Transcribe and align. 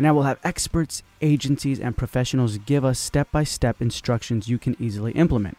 and 0.00 0.06
I 0.06 0.12
will 0.12 0.22
have 0.22 0.38
experts, 0.42 1.02
agencies, 1.20 1.78
and 1.78 1.94
professionals 1.94 2.56
give 2.56 2.86
us 2.86 2.98
step 2.98 3.30
by 3.30 3.44
step 3.44 3.82
instructions 3.82 4.48
you 4.48 4.56
can 4.56 4.74
easily 4.80 5.12
implement. 5.12 5.58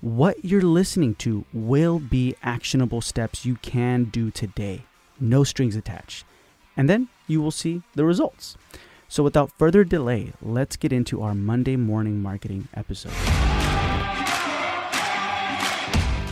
What 0.00 0.44
you're 0.44 0.62
listening 0.62 1.16
to 1.16 1.44
will 1.52 1.98
be 1.98 2.36
actionable 2.40 3.00
steps 3.00 3.44
you 3.44 3.56
can 3.56 4.04
do 4.04 4.30
today, 4.30 4.84
no 5.18 5.42
strings 5.42 5.74
attached. 5.74 6.24
And 6.76 6.88
then 6.88 7.08
you 7.26 7.42
will 7.42 7.50
see 7.50 7.82
the 7.96 8.04
results. 8.04 8.56
So, 9.08 9.24
without 9.24 9.50
further 9.58 9.82
delay, 9.82 10.34
let's 10.40 10.76
get 10.76 10.92
into 10.92 11.20
our 11.22 11.34
Monday 11.34 11.74
morning 11.74 12.22
marketing 12.22 12.68
episode. 12.74 13.10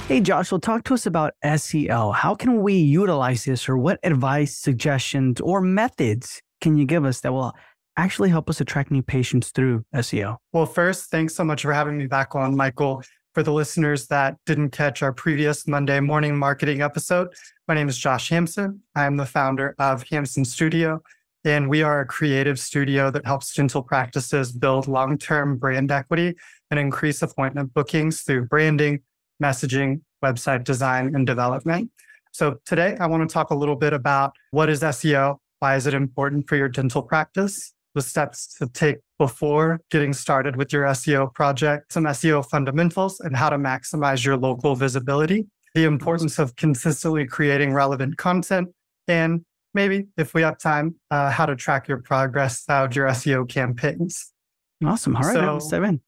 Hey, 0.06 0.20
Josh, 0.20 0.52
well, 0.52 0.60
talk 0.60 0.84
to 0.84 0.94
us 0.94 1.06
about 1.06 1.34
SEO. 1.44 2.14
How 2.14 2.36
can 2.36 2.62
we 2.62 2.74
utilize 2.74 3.46
this, 3.46 3.68
or 3.68 3.76
what 3.76 3.98
advice, 4.04 4.56
suggestions, 4.56 5.40
or 5.40 5.60
methods 5.60 6.40
can 6.60 6.76
you 6.76 6.84
give 6.84 7.04
us 7.04 7.20
that 7.20 7.32
will 7.32 7.54
actually 7.96 8.30
help 8.30 8.48
us 8.48 8.60
attract 8.60 8.90
new 8.90 9.02
patients 9.02 9.50
through 9.50 9.84
SEO? 9.94 10.36
Well, 10.52 10.66
first, 10.66 11.10
thanks 11.10 11.34
so 11.34 11.44
much 11.44 11.62
for 11.62 11.72
having 11.72 11.98
me 11.98 12.06
back 12.06 12.34
on, 12.34 12.56
Michael. 12.56 13.02
For 13.34 13.42
the 13.42 13.52
listeners 13.52 14.06
that 14.08 14.36
didn't 14.46 14.70
catch 14.70 15.02
our 15.02 15.12
previous 15.12 15.68
Monday 15.68 16.00
morning 16.00 16.36
marketing 16.36 16.80
episode, 16.80 17.28
my 17.68 17.74
name 17.74 17.88
is 17.88 17.96
Josh 17.96 18.30
Hampson. 18.30 18.80
I 18.96 19.04
am 19.04 19.16
the 19.16 19.26
founder 19.26 19.76
of 19.78 20.02
Hampson 20.10 20.44
Studio, 20.44 21.02
and 21.44 21.68
we 21.68 21.82
are 21.82 22.00
a 22.00 22.06
creative 22.06 22.58
studio 22.58 23.10
that 23.10 23.26
helps 23.26 23.54
dental 23.54 23.82
practices 23.82 24.50
build 24.50 24.88
long 24.88 25.18
term 25.18 25.56
brand 25.56 25.92
equity 25.92 26.34
and 26.70 26.80
increase 26.80 27.22
appointment 27.22 27.74
bookings 27.74 28.22
through 28.22 28.46
branding, 28.46 29.00
messaging, 29.42 30.00
website 30.24 30.64
design, 30.64 31.14
and 31.14 31.26
development. 31.26 31.90
So, 32.32 32.56
today 32.66 32.96
I 32.98 33.06
want 33.06 33.28
to 33.28 33.32
talk 33.32 33.50
a 33.50 33.54
little 33.54 33.76
bit 33.76 33.92
about 33.92 34.32
what 34.50 34.68
is 34.68 34.82
SEO, 34.82 35.38
why 35.60 35.76
is 35.76 35.86
it 35.86 35.94
important 35.94 36.48
for 36.48 36.56
your 36.56 36.68
dental 36.68 37.02
practice? 37.02 37.72
The 37.94 38.02
steps 38.02 38.54
to 38.58 38.68
take 38.68 38.98
before 39.18 39.80
getting 39.90 40.12
started 40.12 40.56
with 40.56 40.72
your 40.72 40.84
SEO 40.84 41.34
project, 41.34 41.92
some 41.92 42.04
SEO 42.04 42.48
fundamentals, 42.48 43.18
and 43.20 43.36
how 43.36 43.50
to 43.50 43.56
maximize 43.56 44.24
your 44.24 44.36
local 44.36 44.76
visibility, 44.76 45.46
the 45.74 45.84
importance 45.84 46.38
of 46.38 46.54
consistently 46.54 47.26
creating 47.26 47.72
relevant 47.72 48.16
content, 48.16 48.68
and 49.08 49.44
maybe, 49.74 50.06
if 50.16 50.34
we 50.34 50.42
have 50.42 50.58
time, 50.58 50.94
uh, 51.10 51.30
how 51.30 51.46
to 51.46 51.56
track 51.56 51.88
your 51.88 51.98
progress 51.98 52.64
out 52.68 52.94
your 52.94 53.08
SEO 53.08 53.48
campaigns. 53.48 54.32
Awesome. 54.84 55.16
All 55.16 55.22
right, 55.22 55.34
so, 55.34 55.54
let's 55.54 55.68
dive 55.68 55.82
in. 55.82 56.00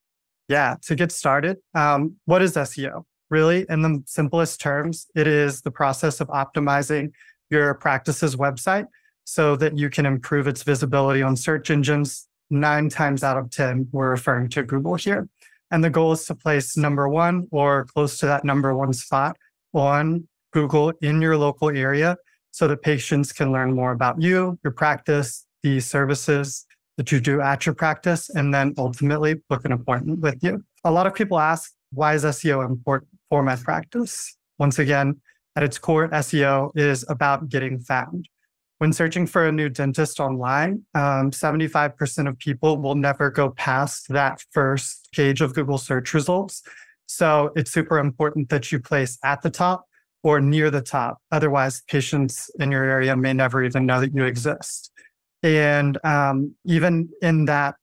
Yeah, 0.48 0.76
to 0.82 0.94
get 0.94 1.10
started, 1.10 1.56
um, 1.74 2.16
what 2.26 2.42
is 2.42 2.54
SEO? 2.54 3.04
Really, 3.30 3.66
in 3.68 3.82
the 3.82 4.02
simplest 4.06 4.60
terms, 4.60 5.06
it 5.16 5.26
is 5.26 5.62
the 5.62 5.70
process 5.70 6.20
of 6.20 6.28
optimizing 6.28 7.12
your 7.48 7.74
practice's 7.74 8.36
website 8.36 8.86
so 9.30 9.54
that 9.54 9.78
you 9.78 9.88
can 9.88 10.06
improve 10.06 10.48
its 10.48 10.64
visibility 10.64 11.22
on 11.22 11.36
search 11.36 11.70
engines. 11.70 12.26
Nine 12.50 12.88
times 12.88 13.22
out 13.22 13.36
of 13.36 13.48
10, 13.48 13.86
we're 13.92 14.10
referring 14.10 14.48
to 14.48 14.64
Google 14.64 14.96
here. 14.96 15.28
And 15.70 15.84
the 15.84 15.88
goal 15.88 16.10
is 16.10 16.24
to 16.24 16.34
place 16.34 16.76
number 16.76 17.08
one 17.08 17.46
or 17.52 17.84
close 17.84 18.18
to 18.18 18.26
that 18.26 18.44
number 18.44 18.74
one 18.74 18.92
spot 18.92 19.36
on 19.72 20.26
Google 20.52 20.92
in 21.00 21.22
your 21.22 21.36
local 21.36 21.68
area 21.68 22.16
so 22.50 22.66
that 22.66 22.82
patients 22.82 23.30
can 23.30 23.52
learn 23.52 23.72
more 23.72 23.92
about 23.92 24.20
you, 24.20 24.58
your 24.64 24.72
practice, 24.72 25.46
the 25.62 25.78
services 25.78 26.66
that 26.96 27.12
you 27.12 27.20
do 27.20 27.40
at 27.40 27.66
your 27.66 27.74
practice, 27.76 28.30
and 28.30 28.52
then 28.52 28.74
ultimately 28.78 29.34
book 29.48 29.64
an 29.64 29.70
appointment 29.70 30.18
with 30.18 30.42
you. 30.42 30.64
A 30.82 30.90
lot 30.90 31.06
of 31.06 31.14
people 31.14 31.38
ask, 31.38 31.72
why 31.92 32.14
is 32.14 32.24
SEO 32.24 32.66
important 32.66 33.10
for 33.28 33.44
my 33.44 33.54
practice? 33.54 34.36
Once 34.58 34.80
again, 34.80 35.20
at 35.54 35.62
its 35.62 35.78
core, 35.78 36.08
SEO 36.08 36.72
is 36.74 37.04
about 37.08 37.48
getting 37.48 37.78
found. 37.78 38.28
When 38.80 38.94
searching 38.94 39.26
for 39.26 39.46
a 39.46 39.52
new 39.52 39.68
dentist 39.68 40.20
online, 40.20 40.86
um, 40.94 41.32
75% 41.32 42.26
of 42.26 42.38
people 42.38 42.78
will 42.78 42.94
never 42.94 43.30
go 43.30 43.50
past 43.50 44.08
that 44.08 44.42
first 44.52 45.10
page 45.12 45.42
of 45.42 45.54
Google 45.54 45.76
search 45.76 46.14
results. 46.14 46.62
So 47.04 47.52
it's 47.56 47.70
super 47.70 47.98
important 47.98 48.48
that 48.48 48.72
you 48.72 48.80
place 48.80 49.18
at 49.22 49.42
the 49.42 49.50
top 49.50 49.84
or 50.22 50.40
near 50.40 50.70
the 50.70 50.80
top. 50.80 51.18
Otherwise, 51.30 51.82
patients 51.88 52.50
in 52.58 52.72
your 52.72 52.84
area 52.84 53.14
may 53.14 53.34
never 53.34 53.62
even 53.62 53.84
know 53.84 54.00
that 54.00 54.14
you 54.14 54.24
exist. 54.24 54.90
And 55.42 55.98
um, 56.02 56.54
even 56.64 57.10
in 57.20 57.44
that 57.44 57.74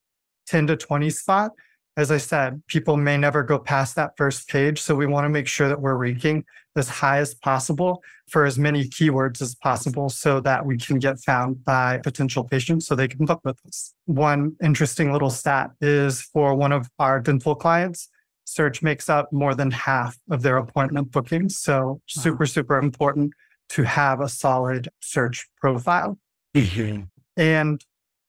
10 0.47 0.65
to 0.65 0.75
20 0.75 1.11
spot, 1.11 1.51
as 1.97 2.11
I 2.11 2.17
said, 2.17 2.61
people 2.67 2.95
may 2.95 3.17
never 3.17 3.41
go 3.41 3.57
past 3.57 3.95
that 3.95 4.15
first 4.17 4.47
page. 4.47 4.79
So 4.79 4.93
we 4.93 5.07
want 5.07 5.25
to 5.25 5.29
make 5.29 5.47
sure 5.47 5.67
that 5.67 5.81
we're 5.81 5.95
ranking 5.95 6.45
as 6.75 6.87
high 6.87 7.17
as 7.17 7.33
possible 7.33 8.03
for 8.29 8.45
as 8.45 8.59
many 8.59 8.87
keywords 8.87 9.41
as 9.41 9.55
possible 9.55 10.07
so 10.07 10.39
that 10.41 10.63
we 10.63 10.77
can 10.77 10.99
get 10.99 11.19
found 11.19 11.65
by 11.65 11.97
potential 11.97 12.43
patients 12.43 12.85
so 12.85 12.93
they 12.93 13.07
can 13.07 13.25
book 13.25 13.41
with 13.43 13.59
us. 13.65 13.95
One 14.05 14.55
interesting 14.63 15.11
little 15.11 15.31
stat 15.31 15.71
is 15.81 16.21
for 16.21 16.53
one 16.53 16.71
of 16.71 16.87
our 16.99 17.19
dental 17.19 17.55
clients, 17.55 18.09
search 18.45 18.83
makes 18.83 19.09
up 19.09 19.33
more 19.33 19.55
than 19.55 19.71
half 19.71 20.15
of 20.29 20.43
their 20.43 20.57
appointment 20.57 21.11
bookings. 21.11 21.57
So 21.57 21.99
super, 22.05 22.45
super 22.45 22.77
important 22.77 23.33
to 23.69 23.83
have 23.83 24.21
a 24.21 24.29
solid 24.29 24.87
search 25.01 25.47
profile. 25.59 26.19
Mm-hmm. 26.55 27.03
And 27.37 27.83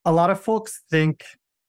a 0.07 0.13
lot 0.13 0.31
of 0.31 0.41
folks 0.41 0.83
think 0.91 1.23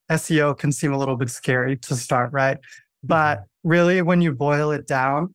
SEO 0.09 0.57
can 0.57 0.71
seem 0.71 0.93
a 0.93 0.97
little 0.97 1.15
bit 1.15 1.29
scary 1.29 1.77
to 1.77 1.95
start, 1.95 2.31
right? 2.31 2.57
But 3.03 3.39
mm-hmm. 3.39 3.69
really, 3.69 4.01
when 4.01 4.21
you 4.21 4.33
boil 4.33 4.71
it 4.71 4.87
down, 4.87 5.33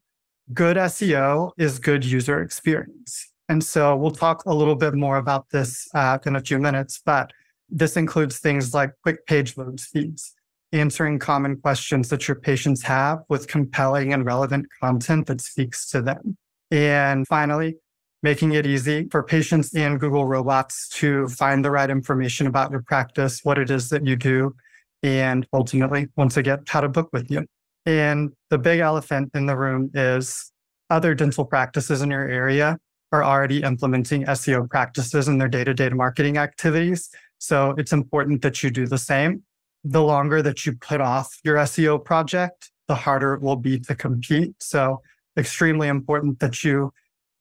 good 0.52 0.76
SEO 0.76 1.52
is 1.58 1.78
good 1.78 2.04
user 2.04 2.42
experience. 2.42 3.30
And 3.48 3.62
so 3.62 3.96
we'll 3.96 4.10
talk 4.10 4.44
a 4.46 4.54
little 4.54 4.74
bit 4.74 4.94
more 4.94 5.18
about 5.18 5.50
this 5.50 5.86
uh, 5.94 6.18
in 6.24 6.36
a 6.36 6.40
few 6.40 6.58
minutes, 6.58 7.00
but 7.04 7.30
this 7.68 7.96
includes 7.96 8.38
things 8.38 8.74
like 8.74 8.92
quick 9.02 9.26
page 9.26 9.56
load 9.56 9.80
speeds, 9.80 10.32
answering 10.72 11.18
common 11.18 11.56
questions 11.56 12.08
that 12.08 12.26
your 12.26 12.36
patients 12.36 12.82
have 12.82 13.20
with 13.28 13.48
compelling 13.48 14.12
and 14.12 14.24
relevant 14.24 14.66
content 14.80 15.26
that 15.26 15.40
speaks 15.40 15.88
to 15.90 16.00
them. 16.00 16.36
And 16.70 17.26
finally, 17.26 17.76
making 18.22 18.52
it 18.52 18.64
easy 18.64 19.06
for 19.10 19.22
patients 19.22 19.74
and 19.74 20.00
Google 20.00 20.24
robots 20.24 20.88
to 20.88 21.28
find 21.28 21.62
the 21.62 21.70
right 21.70 21.90
information 21.90 22.46
about 22.46 22.70
your 22.70 22.82
practice, 22.82 23.40
what 23.44 23.58
it 23.58 23.70
is 23.70 23.90
that 23.90 24.06
you 24.06 24.16
do, 24.16 24.54
and 25.04 25.46
ultimately, 25.52 26.08
once 26.16 26.38
again, 26.38 26.64
how 26.66 26.80
to 26.80 26.88
book 26.88 27.10
with 27.12 27.30
you. 27.30 27.46
And 27.84 28.32
the 28.48 28.56
big 28.56 28.80
elephant 28.80 29.30
in 29.34 29.44
the 29.44 29.56
room 29.56 29.90
is 29.92 30.50
other 30.88 31.14
dental 31.14 31.44
practices 31.44 32.00
in 32.00 32.10
your 32.10 32.26
area 32.26 32.78
are 33.12 33.22
already 33.22 33.62
implementing 33.62 34.24
SEO 34.24 34.68
practices 34.68 35.28
in 35.28 35.36
their 35.36 35.48
day 35.48 35.62
to 35.62 35.74
day 35.74 35.90
marketing 35.90 36.38
activities. 36.38 37.10
So 37.38 37.74
it's 37.76 37.92
important 37.92 38.40
that 38.42 38.62
you 38.62 38.70
do 38.70 38.86
the 38.86 38.98
same. 38.98 39.42
The 39.84 40.02
longer 40.02 40.40
that 40.40 40.64
you 40.64 40.72
put 40.72 41.02
off 41.02 41.38
your 41.44 41.56
SEO 41.56 42.02
project, 42.02 42.70
the 42.88 42.94
harder 42.94 43.34
it 43.34 43.42
will 43.42 43.56
be 43.56 43.78
to 43.80 43.94
compete. 43.94 44.54
So, 44.60 45.02
extremely 45.36 45.88
important 45.88 46.38
that 46.38 46.64
you 46.64 46.92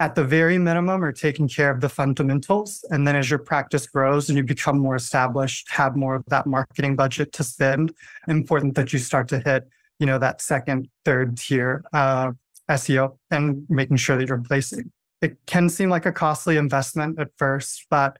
at 0.03 0.15
the 0.15 0.23
very 0.25 0.57
minimum 0.57 1.01
are 1.01 1.13
taking 1.13 1.47
care 1.47 1.71
of 1.71 1.79
the 1.79 1.87
fundamentals. 1.87 2.83
And 2.89 3.07
then 3.07 3.15
as 3.15 3.29
your 3.29 3.39
practice 3.39 3.87
grows 3.87 4.27
and 4.27 4.37
you 4.37 4.43
become 4.43 4.77
more 4.77 4.97
established, 4.97 5.71
have 5.71 5.95
more 5.95 6.15
of 6.15 6.25
that 6.27 6.45
marketing 6.45 6.97
budget 6.97 7.31
to 7.31 7.43
spend, 7.45 7.93
important 8.27 8.75
that 8.75 8.91
you 8.91 8.99
start 8.99 9.29
to 9.29 9.39
hit, 9.39 9.65
you 9.99 10.05
know, 10.05 10.19
that 10.19 10.41
second, 10.41 10.89
third 11.05 11.37
tier 11.37 11.85
uh, 11.93 12.33
SEO 12.69 13.17
and 13.31 13.65
making 13.69 13.95
sure 13.95 14.17
that 14.17 14.27
you're 14.27 14.41
placing. 14.41 14.91
It 15.21 15.37
can 15.45 15.69
seem 15.69 15.89
like 15.89 16.05
a 16.05 16.11
costly 16.11 16.57
investment 16.57 17.17
at 17.17 17.29
first, 17.37 17.87
but 17.89 18.17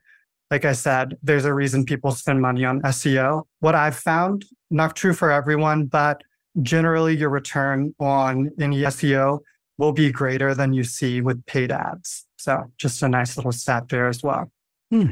like 0.50 0.64
I 0.64 0.72
said, 0.72 1.18
there's 1.22 1.44
a 1.44 1.52
reason 1.52 1.84
people 1.84 2.12
spend 2.12 2.40
money 2.40 2.64
on 2.64 2.80
SEO. 2.80 3.42
What 3.60 3.74
I've 3.74 3.96
found, 3.96 4.46
not 4.70 4.96
true 4.96 5.12
for 5.12 5.30
everyone, 5.30 5.84
but 5.84 6.22
generally 6.62 7.14
your 7.14 7.28
return 7.28 7.94
on 8.00 8.52
any 8.58 8.78
SEO 8.84 9.40
will 9.78 9.92
be 9.92 10.10
greater 10.10 10.54
than 10.54 10.72
you 10.72 10.84
see 10.84 11.20
with 11.20 11.44
paid 11.46 11.72
ads. 11.72 12.26
So 12.36 12.64
just 12.78 13.02
a 13.02 13.08
nice 13.08 13.36
little 13.36 13.52
stat 13.52 13.88
there 13.88 14.08
as 14.08 14.22
well. 14.22 14.50
Hmm. 14.90 15.10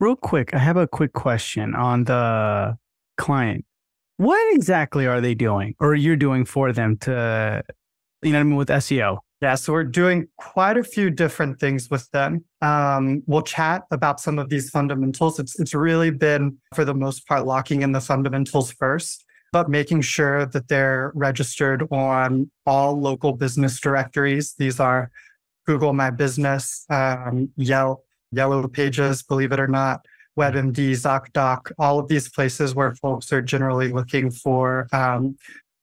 Real 0.00 0.16
quick, 0.16 0.54
I 0.54 0.58
have 0.58 0.76
a 0.76 0.86
quick 0.86 1.12
question 1.12 1.74
on 1.74 2.04
the 2.04 2.76
client. 3.16 3.64
What 4.16 4.54
exactly 4.54 5.06
are 5.06 5.20
they 5.20 5.34
doing 5.34 5.74
or 5.78 5.94
you're 5.94 6.16
doing 6.16 6.44
for 6.44 6.72
them 6.72 6.96
to, 6.98 7.62
you 8.22 8.32
know 8.32 8.38
what 8.38 8.40
I 8.40 8.44
mean, 8.44 8.56
with 8.56 8.68
SEO? 8.68 9.18
Yeah, 9.40 9.54
so 9.54 9.72
we're 9.72 9.84
doing 9.84 10.26
quite 10.36 10.76
a 10.76 10.82
few 10.82 11.10
different 11.10 11.60
things 11.60 11.88
with 11.90 12.10
them. 12.10 12.44
Um, 12.60 13.22
we'll 13.26 13.42
chat 13.42 13.82
about 13.92 14.18
some 14.18 14.36
of 14.36 14.48
these 14.48 14.68
fundamentals. 14.68 15.38
It's, 15.38 15.60
it's 15.60 15.74
really 15.74 16.10
been, 16.10 16.58
for 16.74 16.84
the 16.84 16.94
most 16.94 17.24
part, 17.28 17.46
locking 17.46 17.82
in 17.82 17.92
the 17.92 18.00
fundamentals 18.00 18.72
first. 18.72 19.24
But 19.52 19.68
making 19.68 20.02
sure 20.02 20.46
that 20.46 20.68
they're 20.68 21.12
registered 21.14 21.86
on 21.90 22.50
all 22.66 23.00
local 23.00 23.32
business 23.32 23.80
directories. 23.80 24.54
These 24.58 24.80
are 24.80 25.10
Google 25.66 25.92
My 25.92 26.10
Business, 26.10 26.84
um, 26.90 27.50
Yelp, 27.56 28.04
Yellow 28.32 28.66
Pages, 28.68 29.22
believe 29.22 29.52
it 29.52 29.60
or 29.60 29.68
not, 29.68 30.04
WebMD, 30.38 30.92
ZocDoc, 30.92 31.72
all 31.78 31.98
of 31.98 32.08
these 32.08 32.28
places 32.28 32.74
where 32.74 32.94
folks 32.94 33.32
are 33.32 33.42
generally 33.42 33.92
looking 33.92 34.30
for, 34.30 34.86
um, 34.92 35.36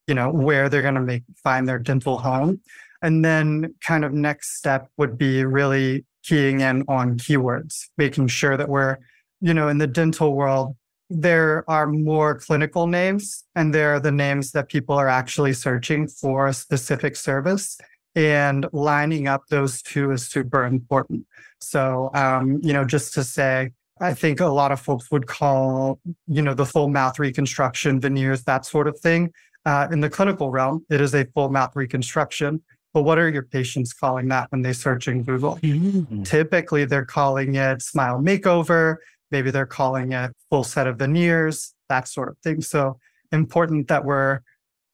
you 0.08 0.16
know, 0.16 0.32
where 0.32 0.70
they're 0.70 0.82
going 0.82 0.96
to 0.96 1.02
make 1.02 1.24
find 1.44 1.68
their 1.68 1.80
dental 1.80 2.18
home. 2.18 2.62
And 3.02 3.24
then 3.24 3.74
kind 3.82 4.06
of 4.06 4.14
next 4.14 4.58
step 4.58 4.90
would 4.98 5.18
be 5.18 5.44
really 5.44 6.06
keying 6.24 6.62
in 6.62 6.84
on 6.88 7.18
keywords, 7.18 7.90
making 7.98 8.28
sure 8.28 8.58
that 8.58 8.70
we're, 8.70 8.98
you 9.42 9.54
know, 9.54 9.68
in 9.68 9.78
the 9.78 9.88
dental 9.88 10.34
world, 10.34 10.76
there 11.10 11.64
are 11.70 11.88
more 11.88 12.36
clinical 12.40 12.88
names 12.88 13.44
and 13.56 13.74
there 13.74 13.94
are 13.94 14.00
the 14.00 14.12
names 14.12 14.52
that 14.52 14.70
people 14.70 14.96
are 14.96 15.10
actually 15.10 15.54
searching 15.54 16.08
for 16.08 16.48
a 16.48 16.54
specific 16.54 17.16
service 17.16 17.78
and 18.16 18.66
lining 18.72 19.28
up 19.28 19.46
those 19.50 19.82
two 19.82 20.12
is 20.12 20.28
super 20.28 20.66
important. 20.66 21.26
So 21.60 22.10
um, 22.14 22.60
you 22.64 22.74
know 22.74 22.86
just 22.86 23.14
to 23.16 23.24
say 23.24 23.72
i 24.02 24.14
think 24.14 24.40
a 24.42 24.46
lot 24.46 24.72
of 24.74 24.80
folks 24.80 25.10
would 25.10 25.26
call 25.26 26.00
you 26.28 26.42
know 26.42 26.54
the 26.54 26.66
full 26.66 26.90
mouth 26.90 27.18
reconstruction 27.18 28.00
veneers 28.00 28.44
that 28.44 28.66
sort 28.66 28.88
of 28.88 29.00
thing. 29.00 29.32
Uh, 29.66 29.88
in 29.92 30.00
the 30.00 30.10
clinical 30.10 30.52
realm 30.52 30.86
it 30.90 31.02
is 31.02 31.16
a 31.16 31.26
full 31.34 31.50
mouth 31.50 31.76
reconstruction 31.76 32.62
but 32.94 33.02
what 33.02 33.18
are 33.18 33.30
your 33.30 33.44
patients 33.44 33.94
calling 33.94 34.28
that 34.30 34.50
when 34.52 34.62
they 34.62 34.74
search 34.74 35.08
in 35.08 35.24
google? 35.24 35.58
Mm-hmm. 35.58 36.24
typically 36.24 36.86
they're 36.86 37.06
calling 37.06 37.56
it 37.56 37.82
smile 37.82 38.20
makeover 38.20 38.98
Maybe 39.32 39.52
they're 39.52 39.66
calling 39.66 40.12
it 40.12 40.32
full 40.50 40.64
set 40.64 40.88
of 40.88 40.98
veneers, 40.98 41.74
that 41.90 42.08
sort 42.08 42.30
of 42.30 42.38
thing. 42.40 42.62
So 42.62 43.00
important 43.32 43.88
that 43.88 44.06
we're 44.06 44.40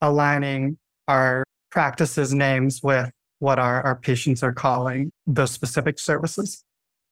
aligning 0.02 0.78
our 1.08 1.44
practices 1.70 2.34
names 2.34 2.82
with 2.84 3.12
what 3.40 3.60
our, 3.60 3.82
our 3.82 3.96
patients 3.96 4.44
are 4.44 4.54
calling 4.54 5.12
those 5.26 5.52
specific 5.52 6.00
services. 6.00 6.64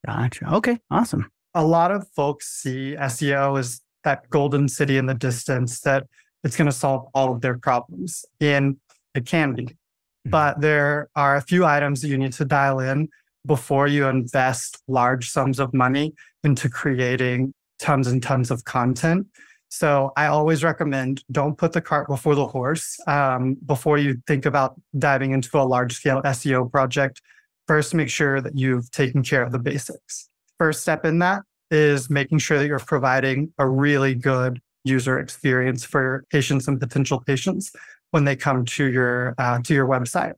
Gotcha. 0.05 0.53
Okay. 0.53 0.79
Awesome. 0.91 1.29
A 1.55 1.65
lot 1.65 1.91
of 1.91 2.07
folks 2.15 2.47
see 2.61 2.95
SEO 2.97 3.59
as 3.59 3.81
that 4.03 4.29
golden 4.29 4.67
city 4.67 4.97
in 4.97 5.07
the 5.07 5.13
distance 5.13 5.81
that 5.81 6.05
it's 6.43 6.55
going 6.55 6.67
to 6.67 6.75
solve 6.75 7.07
all 7.13 7.33
of 7.33 7.41
their 7.41 7.57
problems. 7.57 8.25
And 8.39 8.77
it 9.15 9.25
can 9.25 9.53
be. 9.53 9.63
Mm-hmm. 9.65 10.29
But 10.29 10.61
there 10.61 11.09
are 11.15 11.35
a 11.35 11.41
few 11.41 11.65
items 11.65 12.01
that 12.01 12.07
you 12.09 12.17
need 12.17 12.33
to 12.33 12.45
dial 12.45 12.79
in 12.79 13.09
before 13.49 13.87
you 13.87 14.07
invest 14.07 14.79
large 14.87 15.31
sums 15.31 15.59
of 15.59 15.73
money 15.73 16.13
into 16.43 16.69
creating 16.69 17.51
tons 17.79 18.05
and 18.05 18.21
tons 18.21 18.51
of 18.51 18.63
content. 18.63 19.25
So 19.69 20.11
I 20.15 20.27
always 20.27 20.63
recommend 20.63 21.23
don't 21.31 21.57
put 21.57 21.73
the 21.73 21.81
cart 21.81 22.07
before 22.07 22.35
the 22.35 22.45
horse. 22.45 22.95
Um, 23.07 23.57
before 23.65 23.97
you 23.97 24.21
think 24.27 24.45
about 24.45 24.79
diving 24.99 25.31
into 25.31 25.57
a 25.59 25.65
large 25.65 25.93
scale 25.93 26.21
SEO 26.21 26.71
project, 26.71 27.21
first 27.67 27.95
make 27.95 28.09
sure 28.09 28.39
that 28.39 28.55
you've 28.55 28.91
taken 28.91 29.23
care 29.23 29.41
of 29.41 29.51
the 29.51 29.59
basics. 29.59 30.29
First 30.59 30.83
step 30.83 31.03
in 31.03 31.17
that 31.19 31.41
is 31.71 32.07
making 32.07 32.37
sure 32.37 32.59
that 32.59 32.67
you're 32.67 32.77
providing 32.77 33.51
a 33.57 33.67
really 33.67 34.13
good 34.13 34.61
user 34.83 35.17
experience 35.17 35.83
for 35.83 36.23
patients 36.29 36.67
and 36.67 36.79
potential 36.79 37.19
patients 37.25 37.71
when 38.11 38.25
they 38.25 38.35
come 38.35 38.63
to 38.65 38.85
your 38.85 39.33
uh, 39.39 39.57
to 39.63 39.73
your 39.73 39.87
website. 39.87 40.33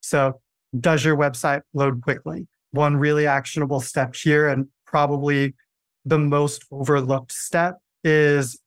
So 0.00 0.40
does 0.78 1.04
your 1.04 1.16
website 1.16 1.60
load 1.74 2.00
quickly? 2.00 2.46
One 2.74 2.96
really 2.96 3.24
actionable 3.26 3.80
step 3.80 4.16
here, 4.16 4.48
and 4.48 4.66
probably 4.84 5.54
the 6.04 6.18
most 6.18 6.64
overlooked 6.72 7.30
step, 7.30 7.78
is 8.02 8.58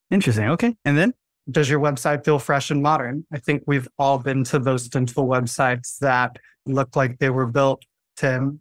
Interesting. 0.09 0.49
Okay, 0.49 0.75
and 0.85 0.97
then 0.97 1.13
does 1.49 1.69
your 1.69 1.79
website 1.79 2.25
feel 2.25 2.39
fresh 2.39 2.71
and 2.71 2.81
modern? 2.81 3.25
I 3.31 3.37
think 3.37 3.63
we've 3.67 3.87
all 3.97 4.17
been 4.17 4.43
to 4.45 4.59
those 4.59 4.87
dental 4.87 5.27
websites 5.27 5.97
that 5.99 6.37
look 6.65 6.95
like 6.95 7.19
they 7.19 7.29
were 7.29 7.45
built 7.45 7.83
10, 8.17 8.59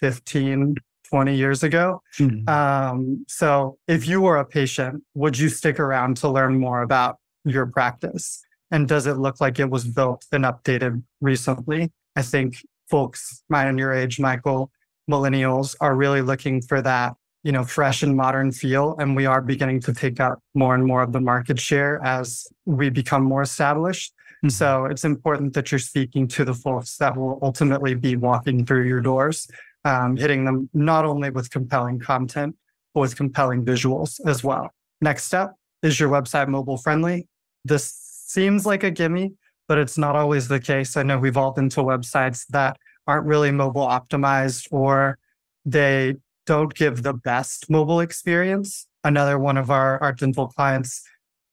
15, 0.00 0.76
20 1.12 1.36
years 1.36 1.62
ago. 1.62 2.00
Mm-hmm. 2.18 2.48
Um, 2.48 3.24
so 3.28 3.76
if 3.86 4.08
you 4.08 4.22
were 4.22 4.38
a 4.38 4.46
patient, 4.46 5.02
would 5.12 5.38
you 5.38 5.50
stick 5.50 5.78
around 5.78 6.16
to 6.18 6.28
learn 6.30 6.58
more 6.58 6.80
about 6.80 7.18
your 7.44 7.66
practice? 7.66 8.42
And 8.70 8.88
does 8.88 9.06
it 9.06 9.18
look 9.18 9.38
like 9.38 9.58
it 9.58 9.68
was 9.68 9.84
built 9.84 10.24
and 10.32 10.44
updated 10.44 11.02
recently? 11.20 11.92
I 12.16 12.22
think 12.22 12.56
folks 12.88 13.44
mine 13.50 13.68
and 13.68 13.78
your 13.78 13.92
age, 13.92 14.18
Michael, 14.18 14.70
millennials 15.10 15.76
are 15.82 15.94
really 15.94 16.22
looking 16.22 16.62
for 16.62 16.80
that, 16.80 17.12
you 17.42 17.52
know, 17.52 17.64
fresh 17.64 18.02
and 18.02 18.16
modern 18.16 18.50
feel. 18.50 18.96
And 18.98 19.14
we 19.14 19.26
are 19.26 19.42
beginning 19.42 19.80
to 19.80 19.92
take 19.92 20.18
up 20.18 20.38
more 20.54 20.74
and 20.74 20.86
more 20.86 21.02
of 21.02 21.12
the 21.12 21.20
market 21.20 21.60
share 21.60 22.02
as 22.02 22.46
we 22.64 22.88
become 22.88 23.22
more 23.22 23.42
established. 23.42 24.14
Mm-hmm. 24.38 24.48
So 24.48 24.86
it's 24.86 25.04
important 25.04 25.52
that 25.52 25.70
you're 25.70 25.78
speaking 25.78 26.26
to 26.28 26.44
the 26.46 26.54
folks 26.54 26.96
that 26.96 27.18
will 27.18 27.38
ultimately 27.42 27.94
be 27.94 28.16
walking 28.16 28.64
through 28.64 28.88
your 28.88 29.02
doors 29.02 29.46
um, 29.84 30.16
hitting 30.16 30.44
them 30.44 30.68
not 30.72 31.04
only 31.04 31.30
with 31.30 31.50
compelling 31.50 31.98
content, 31.98 32.56
but 32.94 33.00
with 33.00 33.16
compelling 33.16 33.64
visuals 33.64 34.20
as 34.26 34.44
well. 34.44 34.70
Next 35.00 35.24
step 35.24 35.54
is 35.82 35.98
your 35.98 36.08
website 36.08 36.48
mobile 36.48 36.76
friendly? 36.76 37.28
This 37.64 37.92
seems 38.26 38.64
like 38.66 38.84
a 38.84 38.90
gimme, 38.90 39.34
but 39.68 39.78
it's 39.78 39.98
not 39.98 40.16
always 40.16 40.48
the 40.48 40.60
case. 40.60 40.96
I 40.96 41.02
know 41.02 41.18
we've 41.18 41.36
all 41.36 41.52
been 41.52 41.68
to 41.70 41.80
websites 41.80 42.46
that 42.50 42.76
aren't 43.06 43.26
really 43.26 43.50
mobile 43.50 43.86
optimized 43.86 44.68
or 44.70 45.18
they 45.64 46.16
don't 46.46 46.74
give 46.74 47.02
the 47.02 47.12
best 47.12 47.70
mobile 47.70 48.00
experience. 48.00 48.86
Another 49.04 49.38
one 49.38 49.56
of 49.56 49.70
our, 49.70 50.00
our 50.02 50.12
dental 50.12 50.48
clients, 50.48 51.02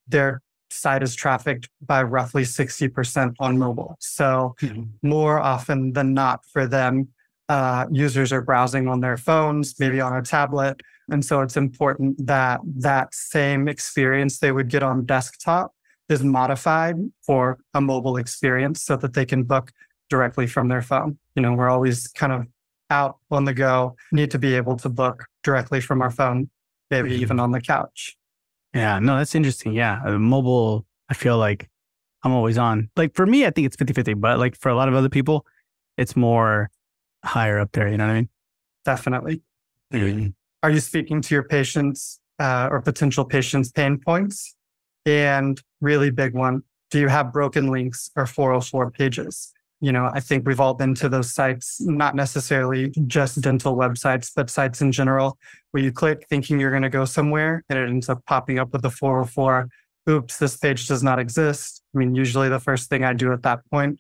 their 0.08 0.42
site 0.72 1.04
is 1.04 1.16
trafficked 1.16 1.70
by 1.82 2.04
roughly 2.04 2.44
60% 2.44 3.36
on 3.40 3.58
mobile. 3.58 3.96
So 4.00 4.56
mm-hmm. 4.62 4.84
more 5.08 5.40
often 5.40 5.94
than 5.94 6.14
not 6.14 6.46
for 6.46 6.68
them, 6.68 7.10
uh, 7.50 7.88
users 7.92 8.32
are 8.32 8.42
browsing 8.42 8.88
on 8.88 9.02
their 9.02 9.18
phones, 9.18 9.78
maybe 9.80 10.00
on 10.00 10.16
a 10.16 10.22
tablet. 10.22 10.82
And 11.12 11.26
so 11.26 11.42
it's 11.42 11.58
important 11.58 12.26
that 12.28 12.62
that 12.78 13.14
same 13.14 13.68
experience 13.68 14.38
they 14.38 14.52
would 14.52 14.70
get 14.70 14.84
on 14.84 15.06
desktop 15.06 15.74
is 16.10 16.24
modified 16.24 16.96
for 17.24 17.60
a 17.74 17.82
mobile 17.82 18.18
experience 18.18 18.84
so 18.84 18.96
that 18.98 19.14
they 19.14 19.26
can 19.26 19.44
book 19.44 19.72
directly 20.10 20.46
from 20.46 20.68
their 20.68 20.82
phone. 20.82 21.18
You 21.36 21.42
know, 21.42 21.54
we're 21.54 21.70
always 21.70 22.08
kind 22.10 22.32
of 22.32 22.46
out 22.92 23.18
on 23.32 23.46
the 23.46 23.54
go, 23.54 23.96
need 24.12 24.32
to 24.32 24.40
be 24.40 24.56
able 24.56 24.76
to 24.78 24.90
book 24.90 25.26
directly 25.44 25.82
from 25.82 26.02
our 26.02 26.10
phone, 26.12 26.50
maybe 26.90 27.14
even 27.16 27.40
on 27.40 27.52
the 27.52 27.62
couch. 27.62 28.16
Yeah, 28.74 29.00
no, 29.00 29.18
that's 29.18 29.36
interesting. 29.36 29.74
Yeah. 29.74 30.00
Mobile, 30.18 30.86
I 31.10 31.16
feel 31.16 31.38
like 31.38 31.70
I'm 32.24 32.32
always 32.32 32.58
on. 32.58 32.90
Like 32.96 33.16
for 33.16 33.26
me, 33.26 33.46
I 33.46 33.52
think 33.52 33.66
it's 33.66 33.76
50 33.76 33.94
50, 33.94 34.14
but 34.16 34.38
like 34.38 34.56
for 34.56 34.70
a 34.70 34.76
lot 34.76 34.88
of 34.88 34.94
other 34.94 35.10
people, 35.10 35.46
it's 35.98 36.16
more 36.16 36.70
higher 37.24 37.60
up 37.60 37.72
there. 37.72 37.88
You 37.88 37.98
know 37.98 38.08
what 38.08 38.14
I 38.14 38.16
mean? 38.16 38.30
Definitely. 38.86 39.42
Mm-hmm. 39.94 40.30
Are 40.64 40.72
you 40.72 40.80
speaking 40.80 41.22
to 41.22 41.36
your 41.36 41.44
patients 41.44 42.20
uh, 42.40 42.70
or 42.72 42.82
potential 42.82 43.26
patients' 43.26 43.72
pain 43.72 44.00
points? 44.00 44.56
And 45.06 45.62
really 45.82 46.12
big 46.12 46.34
one, 46.34 46.64
do 46.92 47.00
you 47.00 47.08
have 47.08 47.32
broken 47.32 47.68
links 47.68 48.12
or 48.16 48.26
404 48.26 48.92
pages? 48.92 49.54
you 49.82 49.92
know, 49.92 50.10
I 50.14 50.20
think 50.20 50.46
we've 50.46 50.60
all 50.60 50.74
been 50.74 50.94
to 50.96 51.08
those 51.08 51.34
sites, 51.34 51.80
not 51.80 52.16
necessarily 52.16 52.90
just 53.08 53.40
dental 53.42 53.76
websites, 53.76 54.32
but 54.36 54.50
sites 54.50 54.82
in 54.82 54.92
general, 54.92 55.38
where 55.72 55.82
you 55.82 55.92
click 55.92 56.26
thinking 56.30 56.60
you're 56.60 56.72
going 56.72 56.84
to 56.84 56.90
go 56.90 57.06
somewhere 57.06 57.64
and 57.70 57.80
it 57.80 57.88
ends 57.88 58.10
up 58.10 58.26
popping 58.26 58.60
up 58.60 58.74
with 58.74 58.84
a 58.84 58.90
404. 58.90 59.70
Oops, 60.10 60.38
this 60.38 60.58
page 60.58 60.88
does 60.88 61.02
not 61.02 61.20
exist. 61.20 61.82
I 61.96 62.00
mean, 62.00 62.14
usually 62.14 62.50
the 62.50 62.60
first 62.60 62.90
thing 62.90 63.06
I 63.06 63.14
do 63.14 63.32
at 63.32 63.44
that 63.44 63.62
point, 63.72 64.00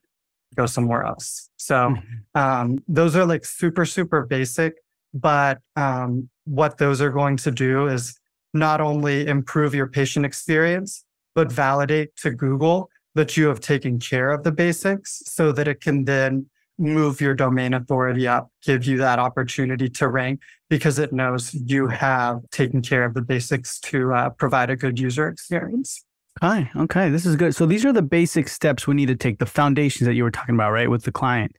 go 0.55 0.65
somewhere 0.65 1.03
else. 1.03 1.49
So 1.57 1.75
mm-hmm. 1.75 2.39
um, 2.39 2.83
those 2.87 3.15
are 3.15 3.25
like 3.25 3.45
super, 3.45 3.85
super 3.85 4.25
basic. 4.25 4.75
But 5.13 5.59
um, 5.75 6.29
what 6.45 6.77
those 6.77 7.01
are 7.01 7.09
going 7.09 7.37
to 7.37 7.51
do 7.51 7.87
is 7.87 8.19
not 8.53 8.81
only 8.81 9.27
improve 9.27 9.73
your 9.73 9.87
patient 9.87 10.25
experience, 10.25 11.03
but 11.35 11.51
validate 11.51 12.15
to 12.17 12.31
Google 12.31 12.89
that 13.15 13.37
you 13.37 13.47
have 13.47 13.59
taken 13.59 13.99
care 13.99 14.31
of 14.31 14.43
the 14.43 14.51
basics 14.51 15.21
so 15.25 15.51
that 15.51 15.67
it 15.67 15.81
can 15.81 16.05
then 16.05 16.45
move 16.77 17.19
your 17.19 17.33
domain 17.33 17.73
authority 17.73 18.27
up, 18.27 18.49
give 18.63 18.85
you 18.85 18.97
that 18.97 19.19
opportunity 19.19 19.89
to 19.89 20.07
rank 20.07 20.39
because 20.69 20.97
it 20.97 21.11
knows 21.11 21.53
you 21.53 21.87
have 21.87 22.39
taken 22.51 22.81
care 22.81 23.03
of 23.03 23.13
the 23.13 23.21
basics 23.21 23.79
to 23.79 24.13
uh, 24.13 24.29
provide 24.29 24.69
a 24.69 24.75
good 24.75 24.97
user 24.97 25.27
experience. 25.27 26.05
Okay. 26.41 26.69
Okay. 26.75 27.09
This 27.09 27.25
is 27.25 27.35
good. 27.35 27.53
So 27.55 27.65
these 27.65 27.85
are 27.85 27.93
the 27.93 28.01
basic 28.01 28.47
steps 28.47 28.87
we 28.87 28.95
need 28.95 29.07
to 29.07 29.15
take, 29.15 29.39
the 29.39 29.45
foundations 29.45 30.07
that 30.07 30.13
you 30.13 30.23
were 30.23 30.31
talking 30.31 30.55
about, 30.55 30.71
right? 30.71 30.89
With 30.89 31.03
the 31.03 31.11
client 31.11 31.55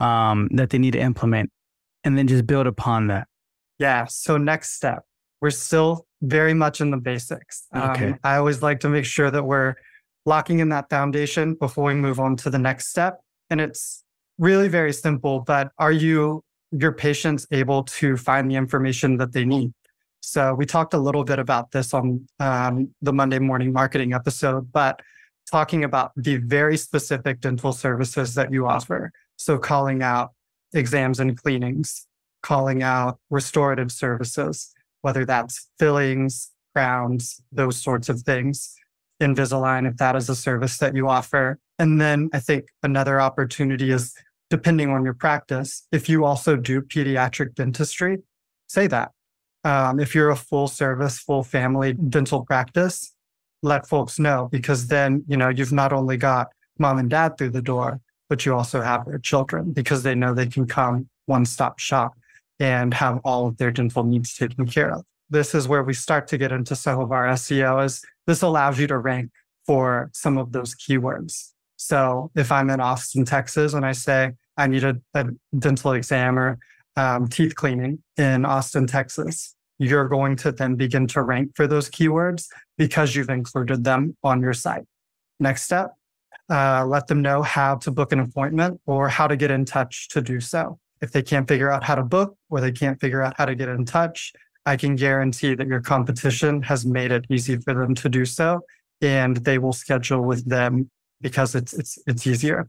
um, 0.00 0.48
that 0.52 0.70
they 0.70 0.78
need 0.78 0.92
to 0.92 1.00
implement 1.00 1.50
and 2.04 2.16
then 2.16 2.26
just 2.26 2.46
build 2.46 2.66
upon 2.66 3.08
that. 3.08 3.28
Yeah. 3.78 4.06
So 4.06 4.36
next 4.36 4.72
step, 4.74 5.04
we're 5.40 5.50
still 5.50 6.06
very 6.22 6.54
much 6.54 6.80
in 6.80 6.90
the 6.90 6.96
basics. 6.96 7.66
Okay. 7.76 8.10
Um, 8.10 8.18
I 8.24 8.36
always 8.36 8.62
like 8.62 8.80
to 8.80 8.88
make 8.88 9.04
sure 9.04 9.30
that 9.30 9.44
we're 9.44 9.74
locking 10.24 10.60
in 10.60 10.68
that 10.70 10.88
foundation 10.88 11.54
before 11.54 11.84
we 11.84 11.94
move 11.94 12.20
on 12.20 12.36
to 12.36 12.50
the 12.50 12.58
next 12.58 12.88
step. 12.88 13.20
And 13.50 13.60
it's 13.60 14.04
really 14.38 14.68
very 14.68 14.92
simple, 14.92 15.40
but 15.40 15.72
are 15.78 15.92
you, 15.92 16.42
your 16.70 16.92
patients 16.92 17.46
able 17.50 17.82
to 17.82 18.16
find 18.16 18.50
the 18.50 18.54
information 18.54 19.18
that 19.18 19.32
they 19.32 19.44
need? 19.44 19.72
So 20.22 20.54
we 20.54 20.66
talked 20.66 20.94
a 20.94 20.98
little 20.98 21.24
bit 21.24 21.40
about 21.40 21.72
this 21.72 21.92
on 21.92 22.26
um, 22.38 22.94
the 23.02 23.12
Monday 23.12 23.40
morning 23.40 23.72
marketing 23.72 24.12
episode, 24.14 24.70
but 24.72 25.00
talking 25.50 25.82
about 25.82 26.12
the 26.16 26.36
very 26.36 26.76
specific 26.76 27.40
dental 27.40 27.72
services 27.72 28.34
that 28.36 28.52
you 28.52 28.66
offer. 28.66 29.10
So 29.36 29.58
calling 29.58 30.00
out 30.00 30.30
exams 30.72 31.18
and 31.18 31.36
cleanings, 31.36 32.06
calling 32.40 32.84
out 32.84 33.18
restorative 33.30 33.90
services, 33.90 34.72
whether 35.00 35.24
that's 35.24 35.68
fillings, 35.78 36.52
crowns, 36.72 37.42
those 37.50 37.82
sorts 37.82 38.08
of 38.08 38.22
things. 38.22 38.76
Invisalign, 39.20 39.88
if 39.88 39.96
that 39.96 40.14
is 40.14 40.28
a 40.28 40.36
service 40.36 40.78
that 40.78 40.94
you 40.94 41.08
offer. 41.08 41.58
And 41.78 42.00
then 42.00 42.30
I 42.32 42.38
think 42.38 42.66
another 42.84 43.20
opportunity 43.20 43.90
is 43.90 44.14
depending 44.50 44.90
on 44.90 45.04
your 45.04 45.14
practice, 45.14 45.86
if 45.90 46.08
you 46.08 46.24
also 46.24 46.56
do 46.56 46.80
pediatric 46.80 47.54
dentistry, 47.54 48.18
say 48.68 48.86
that. 48.86 49.10
Um, 49.64 50.00
if 50.00 50.14
you're 50.14 50.30
a 50.30 50.36
full 50.36 50.68
service, 50.68 51.18
full 51.18 51.44
family 51.44 51.92
dental 51.92 52.44
practice, 52.44 53.14
let 53.62 53.88
folks 53.88 54.18
know 54.18 54.48
because 54.50 54.88
then, 54.88 55.24
you 55.28 55.36
know, 55.36 55.48
you've 55.48 55.72
not 55.72 55.92
only 55.92 56.16
got 56.16 56.48
mom 56.78 56.98
and 56.98 57.08
dad 57.08 57.38
through 57.38 57.50
the 57.50 57.62
door, 57.62 58.00
but 58.28 58.44
you 58.44 58.54
also 58.54 58.80
have 58.80 59.04
their 59.06 59.18
children 59.18 59.72
because 59.72 60.02
they 60.02 60.14
know 60.14 60.34
they 60.34 60.46
can 60.46 60.66
come 60.66 61.08
one 61.26 61.44
stop 61.44 61.78
shop 61.78 62.14
and 62.58 62.94
have 62.94 63.20
all 63.24 63.46
of 63.46 63.56
their 63.58 63.70
dental 63.70 64.04
needs 64.04 64.34
taken 64.34 64.66
care 64.66 64.92
of. 64.92 65.04
This 65.30 65.54
is 65.54 65.68
where 65.68 65.82
we 65.82 65.94
start 65.94 66.26
to 66.28 66.38
get 66.38 66.52
into 66.52 66.74
some 66.74 67.00
of 67.00 67.12
our 67.12 67.26
SEO 67.28 67.84
is 67.84 68.04
this 68.26 68.42
allows 68.42 68.78
you 68.78 68.86
to 68.88 68.98
rank 68.98 69.30
for 69.66 70.10
some 70.12 70.38
of 70.38 70.52
those 70.52 70.74
keywords. 70.74 71.50
So 71.76 72.30
if 72.36 72.52
I'm 72.52 72.70
in 72.70 72.80
Austin, 72.80 73.24
Texas, 73.24 73.74
and 73.74 73.84
I 73.84 73.92
say 73.92 74.32
I 74.56 74.66
need 74.66 74.84
a, 74.84 75.00
a 75.14 75.26
dental 75.58 75.92
exam 75.92 76.38
or 76.38 76.58
um, 76.96 77.28
teeth 77.28 77.54
cleaning 77.54 78.02
in 78.16 78.44
Austin, 78.44 78.86
Texas, 78.86 79.54
you're 79.78 80.08
going 80.08 80.36
to 80.36 80.52
then 80.52 80.76
begin 80.76 81.06
to 81.08 81.22
rank 81.22 81.52
for 81.56 81.66
those 81.66 81.90
keywords 81.90 82.46
because 82.78 83.14
you've 83.14 83.30
included 83.30 83.84
them 83.84 84.16
on 84.22 84.40
your 84.40 84.52
site. 84.52 84.84
Next 85.40 85.62
step, 85.62 85.92
uh, 86.50 86.84
let 86.86 87.06
them 87.06 87.22
know 87.22 87.42
how 87.42 87.76
to 87.76 87.90
book 87.90 88.12
an 88.12 88.20
appointment 88.20 88.80
or 88.86 89.08
how 89.08 89.26
to 89.26 89.36
get 89.36 89.50
in 89.50 89.64
touch 89.64 90.08
to 90.10 90.20
do 90.20 90.40
so. 90.40 90.78
If 91.00 91.12
they 91.12 91.22
can't 91.22 91.48
figure 91.48 91.70
out 91.70 91.82
how 91.82 91.96
to 91.96 92.02
book 92.04 92.36
or 92.48 92.60
they 92.60 92.70
can't 92.70 93.00
figure 93.00 93.22
out 93.22 93.34
how 93.36 93.46
to 93.46 93.54
get 93.54 93.68
in 93.68 93.84
touch, 93.84 94.32
I 94.64 94.76
can 94.76 94.94
guarantee 94.94 95.54
that 95.54 95.66
your 95.66 95.80
competition 95.80 96.62
has 96.62 96.86
made 96.86 97.10
it 97.10 97.24
easy 97.28 97.56
for 97.56 97.74
them 97.74 97.94
to 97.96 98.08
do 98.08 98.24
so, 98.24 98.60
and 99.00 99.38
they 99.38 99.58
will 99.58 99.72
schedule 99.72 100.22
with 100.22 100.48
them 100.48 100.90
because 101.20 101.54
it's 101.56 101.72
it's 101.72 101.98
it's 102.06 102.26
easier. 102.26 102.68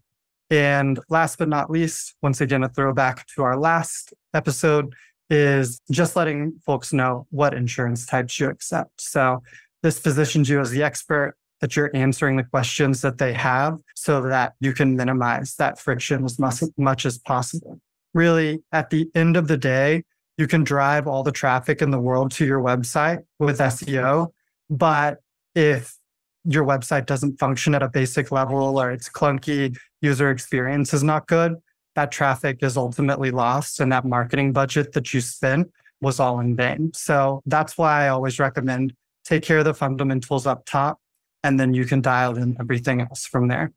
And 0.53 0.99
last 1.09 1.39
but 1.39 1.49
not 1.49 1.71
least, 1.71 2.13
once 2.21 2.39
again, 2.39 2.63
a 2.63 2.69
throwback 2.69 3.25
to 3.35 3.41
our 3.41 3.57
last 3.57 4.13
episode 4.35 4.93
is 5.31 5.81
just 5.89 6.15
letting 6.15 6.59
folks 6.63 6.93
know 6.93 7.25
what 7.31 7.55
insurance 7.55 8.05
types 8.05 8.39
you 8.39 8.49
accept. 8.49 9.01
So 9.01 9.41
this 9.81 9.99
positions 9.99 10.49
you 10.49 10.59
as 10.59 10.69
the 10.69 10.83
expert 10.83 11.33
that 11.59 11.75
you're 11.75 11.89
answering 11.95 12.37
the 12.37 12.43
questions 12.43 13.01
that 13.01 13.17
they 13.17 13.33
have 13.33 13.79
so 13.95 14.21
that 14.21 14.53
you 14.59 14.73
can 14.73 14.95
minimize 14.95 15.55
that 15.55 15.79
friction 15.79 16.23
as 16.23 16.37
much, 16.37 16.61
much 16.77 17.07
as 17.07 17.17
possible. 17.17 17.79
Really, 18.13 18.61
at 18.71 18.91
the 18.91 19.09
end 19.15 19.37
of 19.37 19.47
the 19.47 19.57
day, 19.57 20.03
you 20.37 20.45
can 20.45 20.63
drive 20.63 21.07
all 21.07 21.23
the 21.23 21.31
traffic 21.31 21.81
in 21.81 21.89
the 21.89 21.99
world 21.99 22.29
to 22.33 22.45
your 22.45 22.61
website 22.61 23.23
with 23.39 23.57
SEO. 23.57 24.27
But 24.69 25.17
if 25.55 25.97
your 26.45 26.65
website 26.65 27.05
doesn't 27.05 27.39
function 27.39 27.73
at 27.75 27.83
a 27.83 27.89
basic 27.89 28.31
level 28.31 28.79
or 28.79 28.91
it's 28.91 29.09
clunky, 29.09 29.75
user 30.01 30.29
experience 30.29 30.93
is 30.93 31.03
not 31.03 31.27
good, 31.27 31.55
that 31.95 32.11
traffic 32.11 32.59
is 32.61 32.77
ultimately 32.77 33.31
lost. 33.31 33.79
And 33.79 33.91
that 33.91 34.05
marketing 34.05 34.51
budget 34.53 34.93
that 34.93 35.13
you 35.13 35.21
spent 35.21 35.71
was 36.01 36.19
all 36.19 36.39
in 36.39 36.55
vain. 36.55 36.91
So 36.93 37.41
that's 37.45 37.77
why 37.77 38.05
I 38.05 38.09
always 38.09 38.39
recommend 38.39 38.93
take 39.23 39.43
care 39.43 39.59
of 39.59 39.65
the 39.65 39.73
fundamentals 39.73 40.45
up 40.45 40.65
top 40.65 40.99
and 41.43 41.59
then 41.59 41.73
you 41.73 41.85
can 41.85 42.01
dial 42.01 42.37
in 42.37 42.57
everything 42.59 43.01
else 43.01 43.25
from 43.25 43.47
there. 43.47 43.71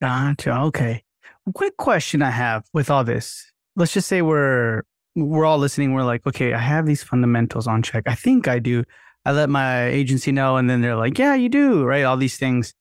Gotcha. 0.00 0.52
Okay. 0.52 1.04
quick 1.54 1.76
question 1.76 2.22
I 2.22 2.30
have 2.30 2.64
with 2.72 2.90
all 2.90 3.04
this. 3.04 3.50
Let's 3.76 3.92
just 3.92 4.08
say 4.08 4.22
we're 4.22 4.82
we're 5.14 5.44
all 5.44 5.58
listening. 5.58 5.92
We're 5.92 6.04
like, 6.04 6.26
okay, 6.26 6.54
I 6.54 6.58
have 6.58 6.86
these 6.86 7.02
fundamentals 7.02 7.66
on 7.66 7.82
check. 7.82 8.04
I 8.06 8.14
think 8.14 8.48
I 8.48 8.58
do. 8.58 8.84
I 9.24 9.32
let 9.32 9.50
my 9.50 9.86
agency 9.86 10.32
know, 10.32 10.56
and 10.56 10.68
then 10.68 10.80
they're 10.80 10.96
like, 10.96 11.18
yeah, 11.18 11.34
you 11.34 11.48
do, 11.48 11.84
right? 11.84 12.04
All 12.04 12.16
these 12.16 12.36
things. 12.36 12.74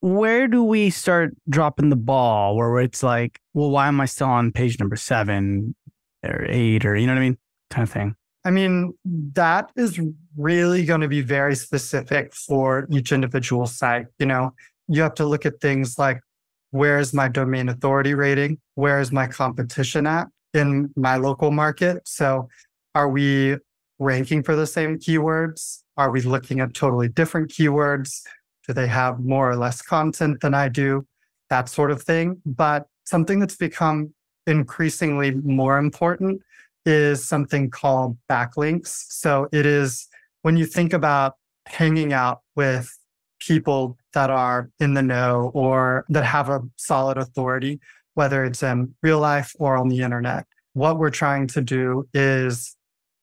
Where 0.00 0.46
do 0.46 0.62
we 0.62 0.90
start 0.90 1.34
dropping 1.48 1.88
the 1.88 1.96
ball 1.96 2.56
where 2.56 2.78
it's 2.80 3.02
like, 3.02 3.40
well, 3.54 3.70
why 3.70 3.88
am 3.88 4.00
I 4.00 4.04
still 4.04 4.28
on 4.28 4.52
page 4.52 4.78
number 4.78 4.96
seven 4.96 5.74
or 6.22 6.44
eight 6.48 6.84
or, 6.84 6.96
you 6.96 7.06
know 7.06 7.14
what 7.14 7.20
I 7.20 7.22
mean? 7.22 7.38
Kind 7.70 7.88
of 7.88 7.92
thing. 7.92 8.14
I 8.44 8.50
mean, 8.50 8.92
that 9.32 9.72
is 9.74 9.98
really 10.36 10.84
going 10.84 11.00
to 11.00 11.08
be 11.08 11.22
very 11.22 11.56
specific 11.56 12.34
for 12.34 12.86
each 12.90 13.10
individual 13.10 13.66
site. 13.66 14.06
You 14.18 14.26
know, 14.26 14.52
you 14.86 15.02
have 15.02 15.14
to 15.14 15.24
look 15.24 15.46
at 15.46 15.60
things 15.60 15.98
like 15.98 16.20
where 16.70 16.98
is 16.98 17.12
my 17.14 17.26
domain 17.26 17.68
authority 17.68 18.14
rating? 18.14 18.58
Where 18.74 19.00
is 19.00 19.10
my 19.10 19.26
competition 19.26 20.06
at? 20.06 20.28
in 20.56 20.90
my 20.96 21.16
local 21.16 21.50
market. 21.50 22.06
So 22.08 22.48
are 22.94 23.08
we 23.08 23.56
ranking 23.98 24.42
for 24.42 24.56
the 24.56 24.66
same 24.66 24.98
keywords? 24.98 25.82
Are 25.96 26.10
we 26.10 26.20
looking 26.20 26.60
at 26.60 26.74
totally 26.74 27.08
different 27.08 27.50
keywords? 27.50 28.22
Do 28.66 28.72
they 28.72 28.86
have 28.86 29.20
more 29.20 29.50
or 29.50 29.56
less 29.56 29.80
content 29.80 30.40
than 30.40 30.54
I 30.54 30.68
do? 30.68 31.06
That 31.50 31.68
sort 31.68 31.90
of 31.90 32.02
thing. 32.02 32.40
But 32.44 32.86
something 33.04 33.38
that's 33.38 33.56
become 33.56 34.12
increasingly 34.46 35.32
more 35.32 35.78
important 35.78 36.42
is 36.84 37.26
something 37.26 37.70
called 37.70 38.16
backlinks. 38.30 38.88
So 39.08 39.48
it 39.52 39.66
is 39.66 40.06
when 40.42 40.56
you 40.56 40.66
think 40.66 40.92
about 40.92 41.34
hanging 41.66 42.12
out 42.12 42.42
with 42.54 42.96
people 43.40 43.98
that 44.14 44.30
are 44.30 44.70
in 44.80 44.94
the 44.94 45.02
know 45.02 45.50
or 45.54 46.04
that 46.08 46.24
have 46.24 46.48
a 46.48 46.60
solid 46.76 47.18
authority, 47.18 47.80
whether 48.14 48.44
it's 48.44 48.62
in 48.62 48.94
real 49.02 49.18
life 49.18 49.52
or 49.58 49.76
on 49.76 49.88
the 49.88 50.00
internet. 50.00 50.46
What 50.72 50.98
we're 50.98 51.10
trying 51.10 51.46
to 51.48 51.60
do 51.60 52.08
is 52.14 52.76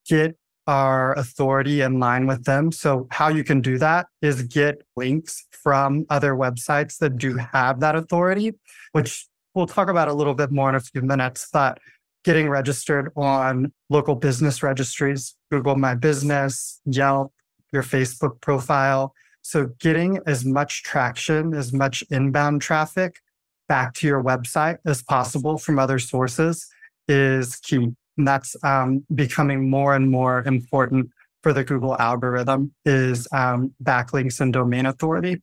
get 0.08 0.38
our 0.67 1.13
authority 1.13 1.82
in 1.82 2.00
line 2.00 2.27
with 2.27 2.46
them. 2.46 2.72
So, 2.72 3.08
how 3.12 3.29
you 3.29 3.43
can 3.43 3.62
do 3.62 3.77
that 3.79 4.08
is 4.22 4.43
get 4.43 4.82
links 4.96 5.46
from 5.51 6.05
other 6.10 6.34
websites 6.34 6.98
that 7.00 7.17
do 7.17 7.38
have 7.38 7.79
that 7.82 7.96
authority, 7.96 8.53
which 8.91 9.27
we'll 9.53 9.67
talk 9.67 9.89
about 9.89 10.08
a 10.08 10.13
little 10.13 10.34
bit 10.34 10.51
more 10.51 10.70
in 10.70 10.75
a 10.75 10.79
few 10.79 11.01
minutes. 11.01 11.48
But 11.51 11.79
getting 12.24 12.50
registered 12.50 13.12
on 13.15 13.74
local 13.89 14.15
business 14.15 14.63
registries, 14.63 15.36
Google 15.51 15.75
My 15.75 15.96
Business, 15.96 16.79
Yelp, 16.86 17.34
your 17.72 17.84
Facebook 17.84 18.39
profile. 18.41 19.13
So, 19.41 19.67
getting 19.79 20.20
as 20.25 20.46
much 20.46 20.84
traction, 20.84 21.53
as 21.53 21.74
much 21.74 22.03
inbound 22.10 22.62
traffic 22.62 23.20
back 23.67 23.93
to 23.96 24.08
your 24.08 24.24
website 24.24 24.77
as 24.86 25.01
possible 25.01 25.58
from 25.58 25.79
other 25.79 26.00
sources 26.00 26.67
is 27.08 27.58
key. 27.58 27.96
And 28.17 28.27
that's 28.27 28.55
um, 28.63 29.05
becoming 29.13 29.70
more 29.70 29.96
and 29.96 30.10
more 30.10 30.43
important 30.43 31.10
for 31.41 31.53
the 31.53 31.63
Google 31.63 31.98
algorithm 32.00 32.74
is 32.86 33.27
um, 33.32 33.74
backlinks 33.84 34.39
and 34.39 34.53
domain 34.53 34.86
authority. 34.86 35.41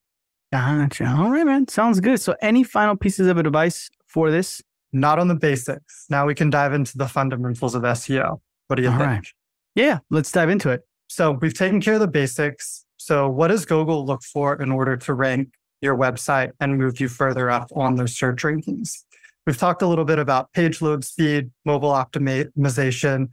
Gotcha. 0.53 1.07
All 1.07 1.31
right, 1.31 1.45
man. 1.45 1.69
Sounds 1.69 2.01
good. 2.01 2.21
So 2.21 2.35
any 2.41 2.65
final 2.65 2.97
pieces 2.97 3.27
of 3.29 3.39
advice 3.39 3.91
for 4.07 4.31
this? 4.31 4.63
not 4.93 5.19
on 5.19 5.29
the 5.29 5.35
basics. 5.35 6.07
Now 6.09 6.27
we 6.27 6.35
can 6.35 6.51
dive 6.51 6.73
into 6.73 6.97
the 6.99 7.09
fundamentals 7.09 7.75
of 7.75 7.83
SEO. 7.83 8.41
What 8.67 8.77
do 8.77 8.83
you 8.83 8.91
All 8.91 8.99
think? 8.99 9.09
right. 9.09 9.27
Yeah, 9.75 9.99
let's 10.11 10.33
dive 10.33 10.51
into 10.51 10.71
it. 10.71 10.83
So 11.09 11.33
we've 11.33 11.55
taken 11.55 11.81
care 11.81 11.95
of 11.95 12.01
the 12.01 12.09
basics. 12.09 12.85
So 12.97 13.29
what 13.29 13.49
does 13.49 13.65
Google 13.65 14.05
look 14.05 14.23
for 14.23 14.61
in 14.61 14.71
order 14.71 14.97
to 14.97 15.15
rank 15.15 15.49
your 15.81 15.97
website 15.97 16.53
and 16.61 16.77
move 16.77 17.01
you 17.01 17.09
further 17.09 17.51
up 17.51 17.71
on 17.75 17.97
their 17.97 18.07
search 18.07 18.43
rankings? 18.43 19.05
We've 19.51 19.59
talked 19.59 19.83
a 19.83 19.87
little 19.89 20.05
bit 20.05 20.21
about 20.21 20.53
page 20.53 20.81
load 20.81 21.03
speed, 21.05 21.51
mobile 21.65 21.91
optimization, 21.91 23.31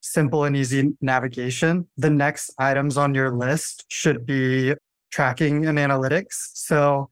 simple 0.00 0.44
and 0.44 0.56
easy 0.56 0.94
navigation. 1.02 1.86
The 1.98 2.08
next 2.08 2.54
items 2.58 2.96
on 2.96 3.14
your 3.14 3.36
list 3.36 3.84
should 3.88 4.24
be 4.24 4.72
tracking 5.10 5.66
and 5.66 5.76
analytics. 5.76 6.52
So 6.54 7.10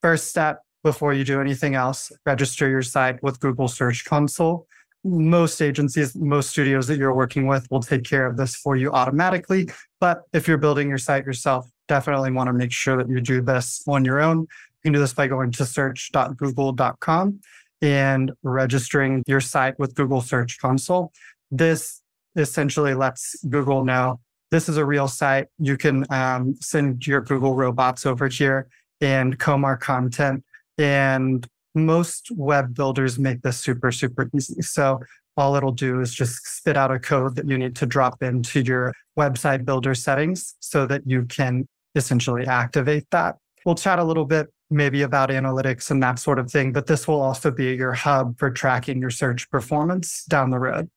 first 0.00 0.28
step 0.28 0.62
before 0.82 1.12
you 1.12 1.22
do 1.22 1.38
anything 1.38 1.74
else, 1.74 2.10
register 2.24 2.66
your 2.66 2.80
site 2.80 3.22
with 3.22 3.40
Google 3.40 3.68
Search 3.68 4.06
Console. 4.06 4.66
Most 5.04 5.60
agencies, 5.60 6.16
most 6.16 6.48
studios 6.48 6.86
that 6.86 6.96
you're 6.96 7.14
working 7.14 7.46
with 7.46 7.70
will 7.70 7.82
take 7.82 8.04
care 8.04 8.24
of 8.24 8.38
this 8.38 8.56
for 8.56 8.74
you 8.74 8.90
automatically. 8.90 9.68
But 10.00 10.22
if 10.32 10.48
you're 10.48 10.56
building 10.56 10.88
your 10.88 10.96
site 10.96 11.26
yourself, 11.26 11.70
definitely 11.88 12.30
want 12.30 12.48
to 12.48 12.54
make 12.54 12.72
sure 12.72 12.96
that 12.96 13.10
you 13.10 13.20
do 13.20 13.42
this 13.42 13.82
on 13.86 14.06
your 14.06 14.22
own. 14.22 14.38
You 14.38 14.82
can 14.82 14.92
do 14.94 14.98
this 14.98 15.12
by 15.12 15.26
going 15.26 15.52
to 15.52 15.66
search.google.com 15.66 17.40
and 17.80 18.32
registering 18.42 19.22
your 19.26 19.40
site 19.40 19.78
with 19.78 19.94
Google 19.94 20.20
Search 20.20 20.58
Console. 20.58 21.12
This 21.50 22.02
essentially 22.36 22.94
lets 22.94 23.36
Google 23.48 23.84
know 23.84 24.20
this 24.50 24.68
is 24.68 24.76
a 24.76 24.84
real 24.84 25.08
site. 25.08 25.48
You 25.58 25.76
can 25.76 26.06
um, 26.10 26.54
send 26.60 27.06
your 27.06 27.20
Google 27.20 27.54
robots 27.54 28.06
over 28.06 28.28
here 28.28 28.68
and 29.00 29.38
comb 29.38 29.64
our 29.64 29.76
content. 29.76 30.44
And 30.78 31.46
most 31.74 32.30
web 32.34 32.74
builders 32.74 33.18
make 33.18 33.42
this 33.42 33.58
super, 33.58 33.92
super 33.92 34.30
easy. 34.34 34.62
So 34.62 35.00
all 35.36 35.54
it'll 35.54 35.70
do 35.72 36.00
is 36.00 36.12
just 36.14 36.46
spit 36.46 36.76
out 36.76 36.90
a 36.90 36.98
code 36.98 37.36
that 37.36 37.48
you 37.48 37.58
need 37.58 37.76
to 37.76 37.86
drop 37.86 38.22
into 38.22 38.60
your 38.62 38.92
website 39.18 39.64
builder 39.64 39.94
settings 39.94 40.54
so 40.60 40.86
that 40.86 41.02
you 41.06 41.24
can 41.26 41.68
essentially 41.94 42.46
activate 42.46 43.06
that. 43.10 43.36
We'll 43.68 43.74
chat 43.74 43.98
a 43.98 44.04
little 44.04 44.24
bit 44.24 44.46
maybe 44.70 45.02
about 45.02 45.28
analytics 45.28 45.90
and 45.90 46.02
that 46.02 46.18
sort 46.18 46.38
of 46.38 46.50
thing, 46.50 46.72
but 46.72 46.86
this 46.86 47.06
will 47.06 47.20
also 47.20 47.50
be 47.50 47.74
your 47.74 47.92
hub 47.92 48.38
for 48.38 48.50
tracking 48.50 48.98
your 48.98 49.10
search 49.10 49.50
performance 49.50 50.24
down 50.24 50.48
the 50.48 50.58
road. 50.58 50.88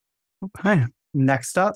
Okay. 0.42 0.86
Next 1.14 1.58
up, 1.58 1.76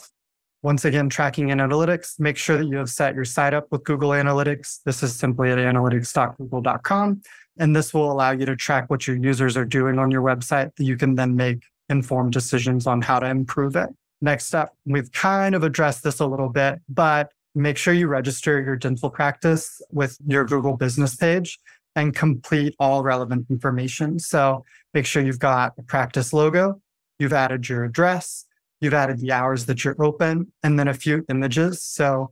once 0.63 0.85
again, 0.85 1.09
tracking 1.09 1.49
in 1.49 1.57
analytics, 1.57 2.17
make 2.17 2.37
sure 2.37 2.57
that 2.57 2.67
you 2.67 2.77
have 2.77 2.89
set 2.89 3.13
your 3.13 3.25
site 3.25 3.53
up 3.53 3.69
with 3.71 3.83
Google 3.83 4.11
Analytics. 4.11 4.83
This 4.85 5.03
is 5.03 5.13
simply 5.13 5.51
at 5.51 5.57
analytics.google.com. 5.57 7.21
And 7.57 7.75
this 7.75 7.93
will 7.93 8.09
allow 8.09 8.31
you 8.31 8.45
to 8.45 8.55
track 8.55 8.89
what 8.89 9.05
your 9.05 9.17
users 9.17 9.57
are 9.57 9.65
doing 9.65 9.99
on 9.99 10.11
your 10.11 10.21
website 10.21 10.73
that 10.77 10.85
you 10.85 10.95
can 10.95 11.15
then 11.15 11.35
make 11.35 11.61
informed 11.89 12.31
decisions 12.31 12.87
on 12.87 13.01
how 13.01 13.19
to 13.19 13.27
improve 13.27 13.75
it. 13.75 13.89
Next 14.21 14.55
up, 14.55 14.73
we've 14.85 15.11
kind 15.11 15.55
of 15.55 15.63
addressed 15.63 16.05
this 16.05 16.21
a 16.21 16.25
little 16.25 16.47
bit, 16.47 16.79
but 16.87 17.33
make 17.55 17.77
sure 17.77 17.93
you 17.93 18.07
register 18.07 18.61
your 18.61 18.75
dental 18.75 19.09
practice 19.09 19.81
with 19.91 20.17
your 20.27 20.45
Google 20.45 20.75
business 20.77 21.15
page 21.15 21.57
and 21.95 22.13
complete 22.13 22.75
all 22.79 23.01
relevant 23.03 23.47
information. 23.49 24.19
So 24.19 24.65
make 24.93 25.05
sure 25.05 25.23
you've 25.23 25.39
got 25.39 25.73
a 25.77 25.83
practice 25.83 26.33
logo, 26.33 26.81
you've 27.17 27.33
added 27.33 27.69
your 27.69 27.85
address, 27.85 28.45
you've 28.81 28.93
added 28.93 29.19
the 29.19 29.31
hours 29.31 29.65
that 29.67 29.83
you're 29.83 29.95
open, 30.03 30.51
and 30.63 30.77
then 30.77 30.89
a 30.89 30.93
few 30.93 31.25
images. 31.29 31.81
So 31.81 32.31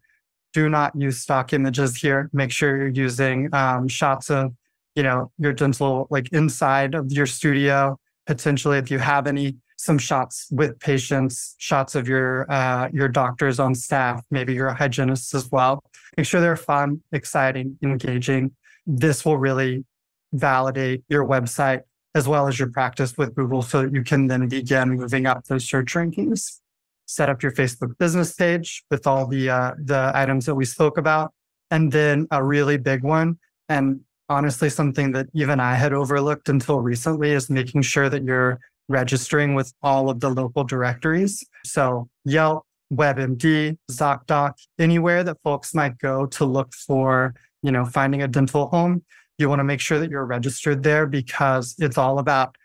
do 0.53 0.69
not 0.69 0.95
use 0.95 1.19
stock 1.19 1.53
images 1.53 1.95
here. 1.95 2.29
Make 2.33 2.51
sure 2.51 2.75
you're 2.77 2.87
using 2.89 3.49
um, 3.53 3.87
shots 3.87 4.29
of, 4.29 4.53
you 4.95 5.03
know, 5.03 5.31
your 5.39 5.53
dental 5.53 6.07
like 6.09 6.31
inside 6.31 6.93
of 6.93 7.11
your 7.11 7.25
studio. 7.25 7.97
Potentially, 8.27 8.77
if 8.77 8.91
you 8.91 8.99
have 8.99 9.27
any, 9.27 9.57
some 9.83 9.97
shots 9.97 10.47
with 10.51 10.79
patients, 10.79 11.55
shots 11.57 11.95
of 11.95 12.07
your 12.07 12.49
uh, 12.51 12.89
your 12.93 13.07
doctors 13.07 13.59
on 13.59 13.75
staff, 13.75 14.23
maybe 14.31 14.53
your 14.53 14.73
hygienists 14.73 15.33
as 15.33 15.51
well. 15.51 15.83
Make 16.17 16.25
sure 16.25 16.41
they're 16.41 16.55
fun, 16.55 17.01
exciting, 17.11 17.77
engaging. 17.83 18.51
This 18.85 19.25
will 19.25 19.37
really 19.37 19.85
validate 20.31 21.03
your 21.09 21.25
website 21.25 21.81
as 22.15 22.27
well 22.27 22.47
as 22.47 22.59
your 22.59 22.69
practice 22.69 23.17
with 23.17 23.35
Google 23.35 23.61
so 23.61 23.81
that 23.81 23.93
you 23.93 24.03
can 24.03 24.27
then 24.27 24.47
begin 24.47 24.91
moving 24.91 25.25
up 25.25 25.45
those 25.45 25.67
search 25.67 25.93
rankings. 25.93 26.59
Set 27.05 27.29
up 27.29 27.43
your 27.43 27.51
Facebook 27.51 27.97
business 27.97 28.33
page 28.33 28.83
with 28.89 29.05
all 29.05 29.27
the 29.27 29.49
uh, 29.49 29.71
the 29.77 30.11
items 30.15 30.45
that 30.45 30.55
we 30.55 30.65
spoke 30.65 30.97
about, 30.97 31.33
and 31.71 31.91
then 31.91 32.27
a 32.31 32.43
really 32.43 32.77
big 32.77 33.03
one, 33.03 33.37
and 33.67 33.99
honestly 34.29 34.69
something 34.69 35.11
that 35.11 35.27
even 35.33 35.59
I 35.59 35.75
had 35.75 35.93
overlooked 35.93 36.47
until 36.49 36.79
recently 36.79 37.31
is 37.31 37.49
making 37.49 37.81
sure 37.81 38.09
that 38.09 38.23
you're 38.23 38.59
registering 38.89 39.55
with 39.55 39.73
all 39.81 40.09
of 40.09 40.19
the 40.19 40.29
local 40.29 40.63
directories. 40.63 41.45
So 41.65 42.09
Yelp, 42.25 42.65
WebMD, 42.93 43.77
ZocDoc, 43.91 44.53
anywhere 44.77 45.23
that 45.23 45.37
folks 45.43 45.73
might 45.73 45.97
go 45.97 46.25
to 46.27 46.45
look 46.45 46.73
for, 46.73 47.33
you 47.61 47.71
know, 47.71 47.85
finding 47.85 48.21
a 48.21 48.27
dental 48.27 48.67
home 48.67 49.03
you 49.37 49.49
want 49.49 49.59
to 49.59 49.63
make 49.63 49.79
sure 49.79 49.99
that 49.99 50.09
you're 50.09 50.25
registered 50.25 50.83
there 50.83 51.05
because 51.05 51.75
it's 51.79 51.97
all 51.97 52.19
about 52.19 52.55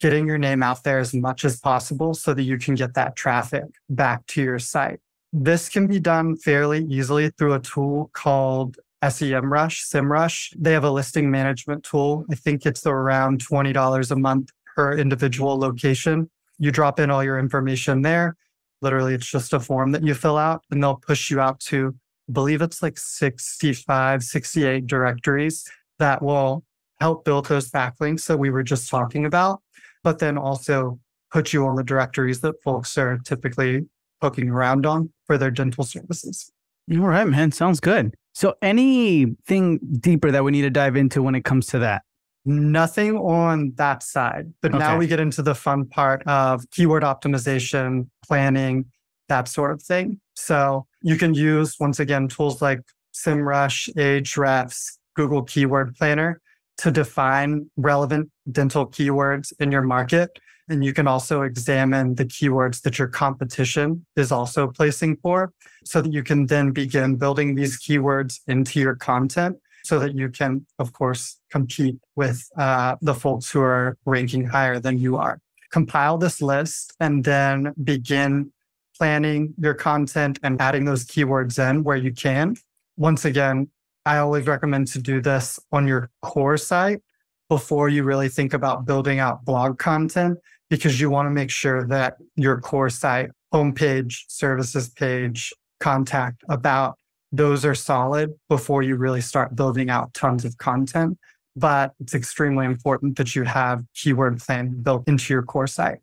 getting 0.00 0.26
your 0.26 0.38
name 0.38 0.62
out 0.62 0.82
there 0.82 0.98
as 0.98 1.14
much 1.14 1.44
as 1.44 1.60
possible 1.60 2.14
so 2.14 2.34
that 2.34 2.42
you 2.42 2.58
can 2.58 2.74
get 2.74 2.94
that 2.94 3.16
traffic 3.16 3.64
back 3.88 4.26
to 4.26 4.42
your 4.42 4.58
site. 4.58 5.00
This 5.32 5.68
can 5.68 5.86
be 5.86 6.00
done 6.00 6.36
fairly 6.36 6.84
easily 6.84 7.30
through 7.30 7.54
a 7.54 7.60
tool 7.60 8.10
called 8.12 8.78
SEMrush, 9.02 9.92
SEMrush. 9.92 10.54
They 10.58 10.72
have 10.72 10.84
a 10.84 10.90
listing 10.90 11.30
management 11.30 11.84
tool. 11.84 12.24
I 12.30 12.34
think 12.34 12.64
it's 12.64 12.86
around 12.86 13.44
$20 13.44 14.10
a 14.10 14.16
month 14.16 14.50
per 14.74 14.96
individual 14.96 15.58
location. 15.58 16.30
You 16.58 16.70
drop 16.70 17.00
in 17.00 17.10
all 17.10 17.24
your 17.24 17.38
information 17.38 18.02
there. 18.02 18.36
Literally, 18.80 19.14
it's 19.14 19.30
just 19.30 19.52
a 19.52 19.60
form 19.60 19.92
that 19.92 20.04
you 20.04 20.14
fill 20.14 20.36
out 20.36 20.62
and 20.70 20.82
they'll 20.82 20.96
push 20.96 21.30
you 21.30 21.40
out 21.40 21.60
to, 21.60 21.94
I 22.28 22.32
believe 22.32 22.62
it's 22.62 22.82
like 22.82 22.98
65, 22.98 24.22
68 24.22 24.86
directories 24.86 25.64
that 25.98 26.22
will 26.22 26.64
help 27.00 27.24
build 27.24 27.46
those 27.46 27.70
backlinks 27.70 28.26
that 28.26 28.38
we 28.38 28.50
were 28.50 28.62
just 28.62 28.88
talking 28.88 29.26
about, 29.26 29.62
but 30.02 30.18
then 30.18 30.36
also 30.38 30.98
put 31.32 31.52
you 31.52 31.66
on 31.66 31.76
the 31.76 31.82
directories 31.82 32.40
that 32.40 32.54
folks 32.62 32.96
are 32.96 33.18
typically 33.24 33.86
poking 34.20 34.48
around 34.48 34.86
on 34.86 35.12
for 35.26 35.36
their 35.36 35.50
dental 35.50 35.84
services. 35.84 36.50
All 36.92 36.98
right, 36.98 37.26
man. 37.26 37.52
Sounds 37.52 37.80
good. 37.80 38.14
So, 38.32 38.54
anything 38.62 39.78
deeper 40.00 40.30
that 40.30 40.44
we 40.44 40.52
need 40.52 40.62
to 40.62 40.70
dive 40.70 40.96
into 40.96 41.22
when 41.22 41.34
it 41.34 41.44
comes 41.44 41.66
to 41.68 41.78
that? 41.80 42.02
Nothing 42.44 43.16
on 43.16 43.72
that 43.76 44.02
side. 44.02 44.52
But 44.60 44.72
okay. 44.74 44.78
now 44.78 44.98
we 44.98 45.06
get 45.06 45.20
into 45.20 45.42
the 45.42 45.54
fun 45.54 45.86
part 45.86 46.22
of 46.26 46.68
keyword 46.70 47.02
optimization, 47.02 48.08
planning, 48.26 48.86
that 49.28 49.48
sort 49.48 49.72
of 49.72 49.82
thing. 49.82 50.20
So, 50.34 50.86
you 51.00 51.16
can 51.16 51.32
use, 51.34 51.76
once 51.80 52.00
again, 52.00 52.28
tools 52.28 52.60
like 52.60 52.80
SEMrush, 53.14 53.94
Ahrefs, 53.94 54.98
Google 55.14 55.42
Keyword 55.42 55.94
Planner 55.96 56.40
to 56.78 56.90
define 56.90 57.70
relevant 57.76 58.30
dental 58.50 58.86
keywords 58.86 59.52
in 59.60 59.70
your 59.70 59.82
market. 59.82 60.38
And 60.68 60.84
you 60.84 60.92
can 60.92 61.06
also 61.06 61.42
examine 61.42 62.14
the 62.14 62.24
keywords 62.24 62.82
that 62.82 62.98
your 62.98 63.08
competition 63.08 64.04
is 64.16 64.32
also 64.32 64.68
placing 64.68 65.16
for 65.16 65.52
so 65.84 66.00
that 66.00 66.12
you 66.12 66.22
can 66.22 66.46
then 66.46 66.72
begin 66.72 67.16
building 67.16 67.54
these 67.54 67.78
keywords 67.78 68.40
into 68.48 68.80
your 68.80 68.96
content 68.96 69.56
so 69.84 69.98
that 69.98 70.14
you 70.14 70.28
can, 70.30 70.66
of 70.78 70.92
course, 70.92 71.38
compete 71.50 71.96
with 72.16 72.48
uh, 72.56 72.96
the 73.02 73.14
folks 73.14 73.50
who 73.50 73.60
are 73.60 73.96
ranking 74.06 74.44
higher 74.46 74.80
than 74.80 74.98
you 74.98 75.16
are. 75.16 75.40
Compile 75.70 76.18
this 76.18 76.40
list 76.40 76.94
and 77.00 77.24
then 77.24 77.72
begin 77.84 78.50
planning 78.96 79.52
your 79.58 79.74
content 79.74 80.38
and 80.42 80.60
adding 80.60 80.84
those 80.84 81.04
keywords 81.04 81.58
in 81.58 81.84
where 81.84 81.96
you 81.96 82.12
can. 82.12 82.56
Once 82.96 83.24
again, 83.24 83.68
I 84.06 84.18
always 84.18 84.46
recommend 84.46 84.88
to 84.88 85.00
do 85.00 85.20
this 85.20 85.58
on 85.72 85.86
your 85.86 86.10
core 86.22 86.56
site 86.56 87.00
before 87.48 87.88
you 87.88 88.04
really 88.04 88.28
think 88.28 88.54
about 88.54 88.86
building 88.86 89.18
out 89.18 89.44
blog 89.44 89.78
content 89.78 90.38
because 90.70 91.00
you 91.00 91.10
want 91.10 91.26
to 91.26 91.30
make 91.30 91.50
sure 91.50 91.86
that 91.88 92.16
your 92.36 92.60
core 92.60 92.90
site, 92.90 93.30
homepage, 93.52 94.24
services 94.28 94.88
page, 94.88 95.52
contact 95.80 96.42
about 96.48 96.98
those 97.36 97.64
are 97.64 97.74
solid 97.74 98.34
before 98.48 98.82
you 98.82 98.96
really 98.96 99.20
start 99.20 99.56
building 99.56 99.90
out 99.90 100.14
tons 100.14 100.44
of 100.44 100.56
content. 100.58 101.18
But 101.56 101.92
it's 102.00 102.14
extremely 102.14 102.66
important 102.66 103.16
that 103.16 103.36
you 103.36 103.44
have 103.44 103.84
keyword 103.94 104.40
plan 104.40 104.82
built 104.82 105.06
into 105.06 105.32
your 105.32 105.42
core 105.42 105.68
site. 105.68 105.98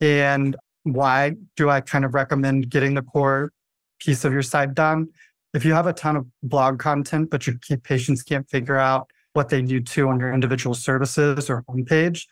And 0.00 0.56
why 0.84 1.34
do 1.56 1.70
I 1.70 1.80
kind 1.80 2.04
of 2.04 2.14
recommend 2.14 2.70
getting 2.70 2.94
the 2.94 3.02
core 3.02 3.52
piece 4.00 4.24
of 4.24 4.32
your 4.32 4.42
site 4.42 4.74
done? 4.74 5.08
if 5.54 5.64
you 5.64 5.74
have 5.74 5.86
a 5.86 5.92
ton 5.92 6.16
of 6.16 6.26
blog 6.42 6.78
content, 6.78 7.30
but 7.30 7.46
your 7.46 7.56
patients 7.82 8.22
can't 8.22 8.48
figure 8.48 8.76
out 8.76 9.10
what 9.34 9.48
they 9.48 9.62
need 9.62 9.86
to 9.86 10.08
on 10.08 10.18
your 10.20 10.32
individual 10.32 10.74
services 10.74 11.48
or 11.50 11.62
homepage, 11.64 12.26